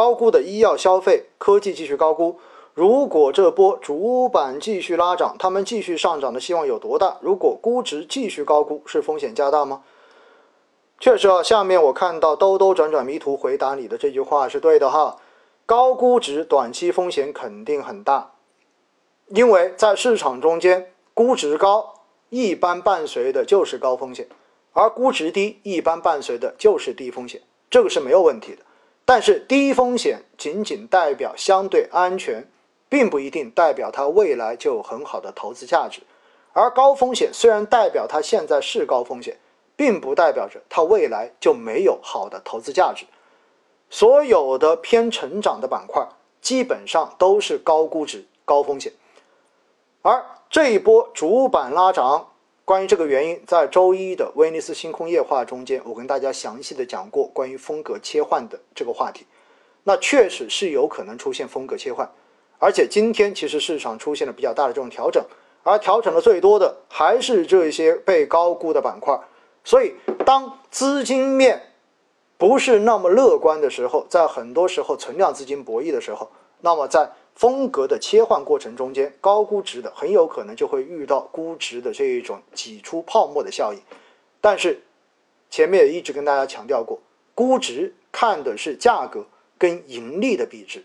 [0.00, 2.38] 高估的医药消费、科技继续高估。
[2.72, 7.18] 如果这波主板继续拉涨，他们继续上涨的希望有多大？
[7.20, 9.82] 如果估值继续高估，是风险加大吗？
[10.98, 15.18] 确实啊，下面我看到兜兜转转迷途回答你的这句话是对的哈。
[15.66, 18.32] 高估值短期风险肯定很大，
[19.28, 21.96] 因为在市场中间，估值高
[22.30, 24.26] 一般伴随的就是高风险，
[24.72, 28.62] 而估值低一般伴随的就是低风险，这个是没有问题的。
[29.04, 32.48] 但是低风险仅仅代表相对安全。
[32.90, 36.00] 并不一定代表它未来就有很好的投资价值，
[36.52, 39.38] 而高风险虽然代表它现在是高风险，
[39.76, 43.06] 并不代表着它未来就没有好的投资价值。
[43.90, 46.04] 所有的偏成长的板块
[46.42, 48.92] 基本上都是高估值、高风险。
[50.02, 52.29] 而这一波主板拉涨，
[52.70, 59.26] 关于这个原因，在周一的威尼斯星空夜话中间，我跟大家详细的讲过关于风格切换的这个话题。
[59.82, 62.08] 那确实是有可能出现风格切换。
[62.60, 65.20] 而且今天其实市场出现了比较大的这种调整，
[65.64, 69.18] 而调整的最多的还是这些被高估的板块。
[69.64, 69.92] 所以，
[70.24, 71.72] 当资金面
[72.38, 77.10] 不是那么乐观的时候，在很多时候存量资金博弈的时候，那么在
[77.40, 83.80] 风格的切换过程中间，高估值的很有可能就会遇到估值的这一种挤出泡沫的效应。
[84.42, 84.82] 但是
[85.48, 87.00] 前面也一直跟大家强调过，
[87.34, 89.24] 估值看的是价格
[89.56, 90.84] 跟盈利的比值。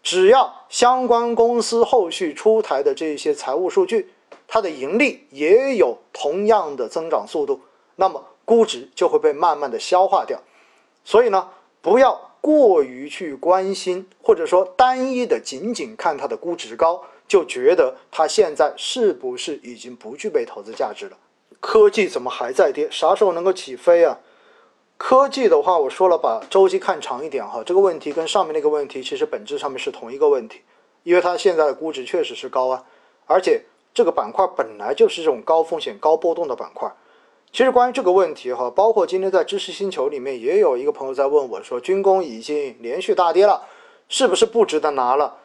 [0.00, 4.12] 只要相关公司后续出台的这些财务数据，
[4.46, 7.60] 它的盈利也有同样的增长速度，
[7.96, 10.40] 那么估值就会被慢慢的消化掉。
[11.04, 11.48] 所以呢，
[11.82, 21.16] 不要过于去关心，或者说单一的仅仅看它的估值高，就觉得它现在是不是已经不具备投资价值了？
[21.60, 22.88] 科技怎么还在跌？
[22.90, 24.18] 啥时候能够起飞啊？
[24.96, 27.62] 科技的话，我说了，把周期看长一点哈。
[27.64, 30.60] 这个问题跟上面那个问题其实本质上面是同一个问题，
[31.02, 32.84] 因为它现在的估值确实是高啊，
[33.26, 36.90] 而且这个板块本来就是这种高风险、高波动的板块。
[37.52, 43.66] 其实关于这个问题哈，包括今天在知识星球里面也有一个朋友在问我说，军工已经连续大跌了，
[44.08, 45.36] 是不是不值得拿了？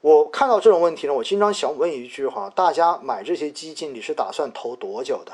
[0.00, 5.32] 我看到这种问题呢，我经常想问一句哈，大家买这些基金，你是打算投多久的？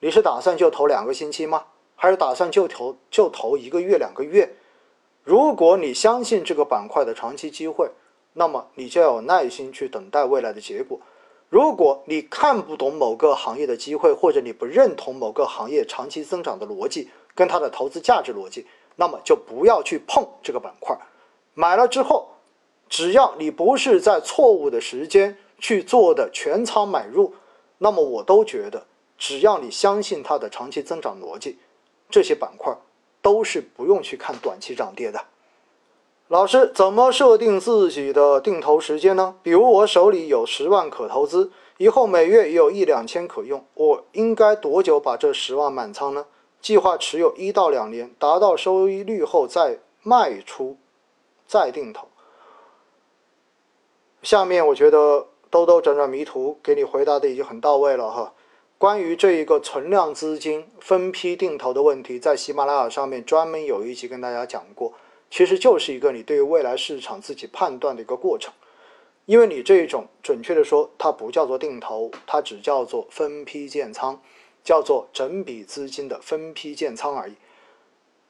[0.00, 1.64] 你是打算就投两个星期吗？
[1.94, 4.52] 还是打算就投就投一个月两个月？
[5.22, 7.88] 如果你相信这个板块的长期机会，
[8.32, 10.98] 那么你就要有耐心去等待未来的结果。
[11.48, 20.96] 如果你看不懂某个行业的机会，或者你不认同某个行业长期增长的逻辑跟它的投资价值逻辑，那么就不要去碰这个板块。
[21.54, 22.28] 买了之后，
[22.88, 27.32] 只要你不是在错误的时间去做的全仓买入，
[27.78, 28.84] 那么我都觉得，
[29.16, 31.58] 只要你相信它的长期增长逻辑。
[32.10, 32.76] 这些板块
[33.22, 35.20] 都是不用去看短期涨跌的。
[36.28, 39.36] 老师怎么设定自己的定投时间呢？
[39.44, 46.26] 比如我手里有十万可投资，以后每月也有一两千可用，我应该多久把这十万满仓呢？
[46.60, 50.76] 计划持有一到两年，达到收益率后再卖出，
[51.46, 52.08] 再定投。
[54.20, 58.32] 下面我觉得兜兜转转迷途给你回答的已经很到位了哈。
[58.78, 64.92] 关于这一个存量资金分批定投的问题，在喜马拉雅上面专门有一集跟大家讲过，
[65.36, 68.50] 其实就是一个你对于未来市场自己判断的一个过程。
[69.26, 74.18] 因为你这种准确的说，它不叫做定投，它只叫做分批建仓，
[74.64, 77.34] 叫做整笔资金的分批建仓而已。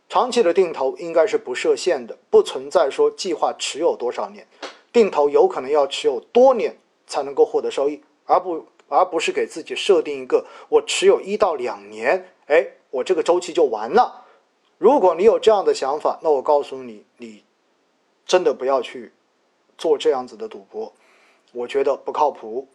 [0.08, 4.44] 长期的定投应该是不设限的，不存在说计划持有多少年，
[4.92, 8.66] 定投有可能要持有多年才能够获得收益，而不。
[8.88, 14.25] 而不是给自己设定一个我持有一到两年，哎，我这个周期就完了。
[14.78, 17.42] 如果你有这样的想法，那我告诉你，你
[18.26, 19.12] 真的不要去
[19.78, 20.92] 做这样子的赌博，
[21.52, 22.68] 我觉得不靠谱。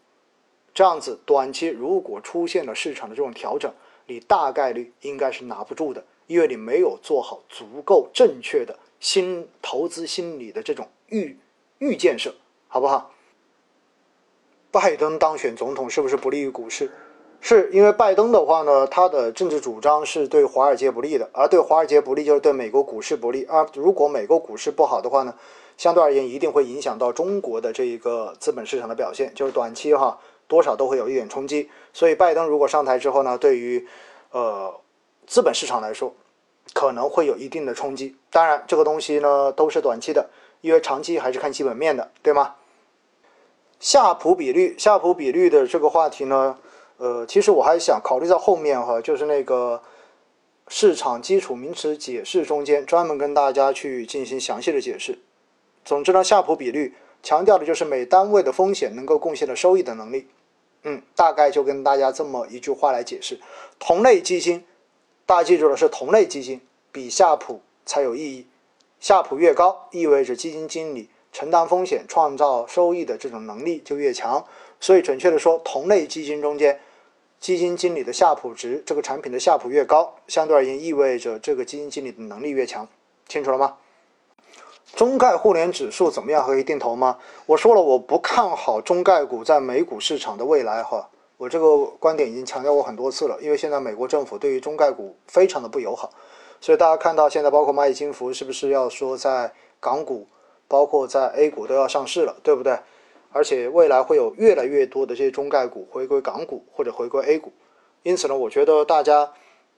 [0.74, 3.72] 这样子短期如果出现了市场的这种调整，
[4.08, 11.38] 你大概率应该是拿不住的，因为你没有做好足够正确的新投资心理的这种预
[11.80, 12.34] 预建设，
[12.68, 13.14] 好不好？
[14.72, 16.90] 拜登当选总统是不是不利于股市？
[17.44, 23.44] 是因为拜登的话呢，他的政治主张是对华尔街不利的，而对华尔街不利就是对美国股市不利。
[23.50, 25.34] 而如果美国股市不好的话呢，
[25.76, 31.68] 相对而言一定会影响到中国的这一个资本市场的表现，就是短期哈多少都会有一点冲击。
[31.92, 33.88] 所以拜登如果上台之后呢，对于
[34.30, 34.72] 呃
[35.26, 36.14] 资本市场来说
[36.74, 38.16] 可能会有一定的冲击。
[38.30, 40.30] 当然这个东西呢都是短期的，
[40.62, 42.56] 因为长期还是看基本面的，对吗？
[43.80, 46.56] 夏普比率，夏普比率的这个话题呢，
[47.02, 49.82] 呃，其实我还想考虑在后面哈，就是那个
[50.68, 55.18] 市场基础名词解释中间专门跟大家去进行详细的解释。
[55.84, 56.94] 总之呢，夏普比率
[57.24, 60.28] 强调的就是每单位的风险能够贡献的收益的能力。
[60.84, 63.40] 嗯，大概就跟大家这么一句话来解释：
[63.80, 64.64] 同类基金，
[65.26, 66.62] 大家记住了，是同类基金
[66.92, 68.46] 比夏普才有意义。
[69.00, 74.46] 夏普越高，意味着基金经理承担风险、创造收益的这种能力就越强。
[74.80, 76.80] 所以，准确的说，同类基金中间，
[77.42, 82.88] 基金经理的夏普值，这个产品的夏普越高，相对而言意味着这个基金经理的能力越强。
[83.28, 83.78] 清楚了吗？
[84.96, 86.46] 中概互联指数怎么样？
[86.46, 87.18] 可以定投吗？
[87.48, 91.10] 我说了，我不看好中概股在美股市场的未来哈。
[91.38, 96.12] 我这个观点已经强调过很多次了，因为现在美国政府对于中概股非常的不友好，
[96.60, 100.28] 所以大家看到现在包括蚂蚁金服是不是要说在港股，
[100.68, 102.78] 包括在 A 股都要上市了，对不对？
[103.32, 107.52] 而且未来会有越来越多的这些中概股回归港股或者回归 A 股，
[108.04, 109.32] 因此呢，我觉得大家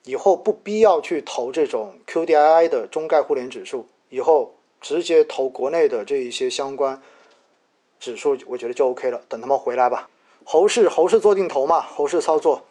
[0.03, 4.53] 以后不必要去投这种 QDII 的中概互联指数，以后。
[4.83, 7.01] 直接投国内的这一些相关
[8.01, 9.21] 指数，我觉得就 OK 了。
[9.29, 10.09] 等他们回来吧。
[10.43, 12.61] 猴市，猴市做定投嘛，猴市操作。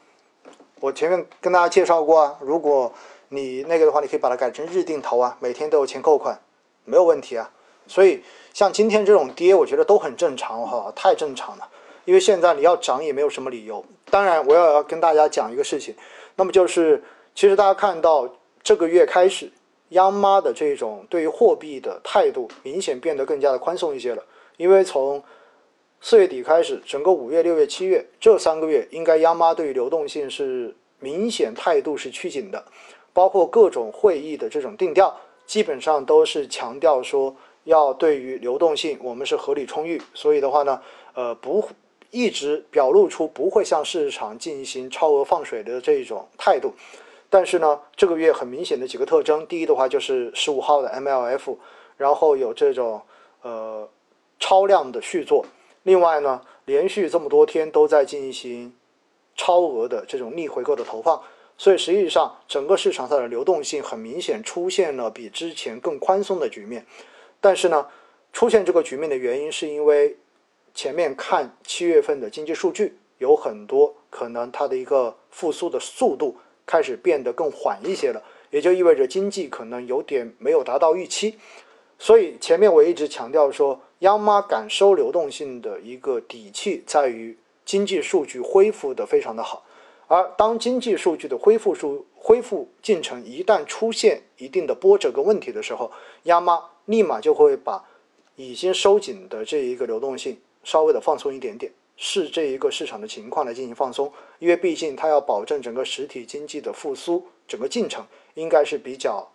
[0.78, 2.93] 我前面跟大家介绍过啊，如果
[3.31, 6.38] 你那个的话，你可以把它改成日定投啊，每天都有钱扣款，
[6.85, 7.50] 没有问题啊。
[7.87, 11.69] 所以像今天这种跌，我觉得都很正常哈，太正常了。
[12.05, 13.84] 因为现在你要涨也没有什么理由。
[14.11, 15.94] 当然，我要要跟大家讲一个事情，
[16.37, 17.02] 那么就是
[17.34, 18.29] 其实大家看到
[18.62, 19.50] 这个月开始。
[19.93, 24.25] 央妈的这种对于货币的态度明显变得更加的宽松一些了，
[24.56, 25.23] 因为从
[26.00, 32.64] 四月底开始，整个五月、六月、七月这三个月，应该央妈对于流动性是明显态度是趋紧的，
[33.12, 35.14] 包括各种会议的这种定调，
[35.44, 40.81] 基本上都是强调说要对于流动性我们是合理充裕，所以的话呢，
[41.14, 41.69] 呃，不
[42.11, 46.75] 一直表露出不会向市场进行超额放水的这种态度。
[47.31, 51.56] 但是呢，这个月很明显的几个特征，第一的话就是十五号的 MLF，
[51.97, 53.00] 然后有这种
[53.41, 53.88] 呃
[54.38, 55.47] 超量的续作，
[55.85, 58.75] 另外呢，连续这么多天都在进行
[59.35, 61.23] 超额的这种逆回购的投放，
[61.56, 66.85] 所以实际上整个市场上的流动性很明显出现了比之前更宽松的局面。
[67.43, 67.87] 但是呢，
[68.33, 70.17] 出现这个局面的原因是因为
[70.73, 76.35] 前面看七月份的经济数据有很多可能它的一个复苏的速度。
[76.65, 81.37] 开始变得更缓一些了，也就意味着经济可能有点没有达到预期，
[81.99, 89.65] 所以前面我一直强调说，央妈敢收流动性的一个底气在于经济数据恢复的非常的好，
[90.12, 95.91] 而当经济数据的恢复数恢复进程一旦出现一定的波折跟问题的时候，
[96.25, 97.82] 央妈立马就会把
[98.37, 101.73] 已经收紧的这一个流动性稍微的放松一点点。
[101.97, 108.05] 视这一个市场的情况来进行放松，因为毕竟它要保证整个实体经济的复苏，整个进程
[108.35, 109.26] 应该是比较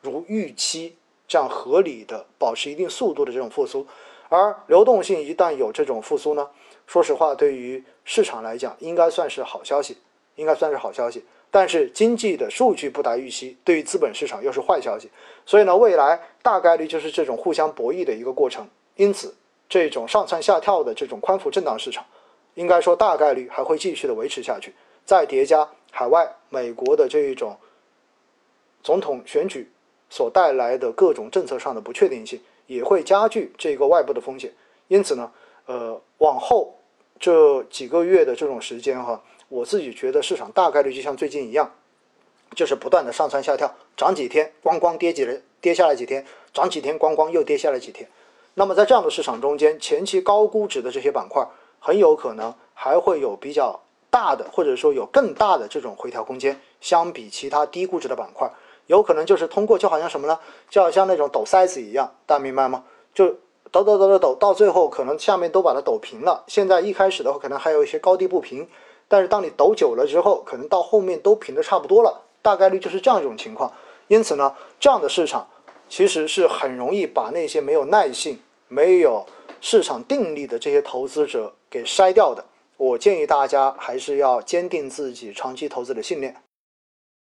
[0.00, 0.94] 如预期
[1.26, 3.84] 这样合理的，保持一定速度的这种复苏。
[4.28, 6.48] 而流动性一旦有这种复苏呢，
[6.86, 9.96] 说实话，对于市场来讲应该算是好消息，
[10.36, 11.24] 应该算是好消息。
[11.50, 15.10] 但是经济的数据不达预期，对于资本市场又是坏消息。
[15.46, 18.68] 所以呢，未来大概率就是这种互相博弈的一个过程。
[18.96, 19.34] 因此。
[19.66, 22.04] 这种上蹿下跳的这种宽幅震荡市场，
[22.52, 24.72] 应该说大概率还会继续的维持下去。
[25.06, 27.56] 再叠加海外美国的这一种
[28.82, 29.72] 总统选举
[30.10, 34.52] 所带来的各种政策上的不确定性，也会加剧这个外部的风险。
[34.86, 35.32] 因此呢，
[35.66, 36.74] 呃，往后
[37.18, 41.70] 这几个月的这种时间哈，我自己觉得市场大概率就像最近一样，
[42.54, 45.26] 就是不断的上蹿下跳，涨几天咣咣跌几
[45.60, 48.08] 跌下来几天，涨几天咣咣又跌下来几天。
[48.54, 51.46] 那么在这样的市场中间，前期高估值的这些板块，
[51.80, 53.80] 很有可能还会有比较
[54.10, 56.60] 大的，或者说有更大的这种回调空间。
[56.80, 58.48] 相比其他低估值的板块，
[58.86, 60.38] 有可能就是通过就好像什么呢？
[60.68, 62.84] 就好像那种抖筛子一样，大家明白吗？
[63.14, 63.34] 就
[63.74, 66.44] 抖抖抖抖抖，到最后可能下面都把它抖平了。
[66.46, 68.64] 现在一开始的话，可能还有一些高低不平，
[69.08, 73.72] 但是当你抖久了之后，可能到后面都平的差不多了，大概率就是这样一种情况。
[74.06, 75.44] 因此呢，这样的市场。
[75.86, 78.38] 其实是很容易把那些没有耐性、
[78.68, 79.24] 没有
[79.60, 82.42] 市场定力的这些投资者给筛掉的。
[82.78, 86.34] 我建议大家还是要坚定自己长期投资的信念。